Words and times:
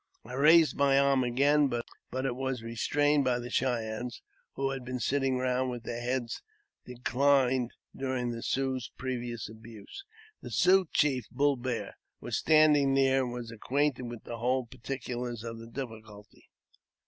I 0.25 0.33
raised 0.33 0.75
my 0.75 0.97
arm 0.97 1.23
again, 1.23 1.67
but 1.67 2.25
it 2.25 2.35
was 2.35 2.63
restrained 2.63 3.23
by 3.23 3.37
the 3.37 3.51
Cheyennes, 3.51 4.23
who 4.53 4.71
had 4.71 4.83
been 4.83 4.99
sitting 4.99 5.37
round 5.37 5.69
with 5.69 5.83
their 5.83 6.01
heads 6.01 6.41
decUned 6.87 7.69
during 7.95 8.31
the 8.31 8.41
Sioux's 8.41 8.89
previous 8.97 9.47
abuse. 9.47 10.03
The 10.41 10.49
Sioux 10.49 10.87
chief, 10.91 11.27
Bull 11.29 11.55
Bear, 11.55 11.99
was 12.19 12.35
standing 12.35 12.95
near, 12.95 13.21
and 13.23 13.31
was 13.31 13.51
acquainted 13.51 14.07
with 14.09 14.23
the 14.23 14.39
whole 14.39 14.65
particulars 14.65 15.43
of 15.43 15.59
the 15.59 15.67
difficulty. 15.67 16.49